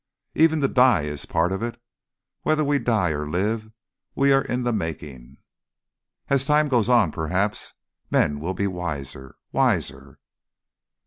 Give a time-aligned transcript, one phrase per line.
[0.33, 1.79] Even to die is part of it.
[2.41, 3.69] Whether we die or live,
[4.15, 5.37] we are in the making....
[6.27, 7.75] "As time goes on perhaps
[8.09, 9.35] men will be wiser....
[9.51, 10.17] Wiser....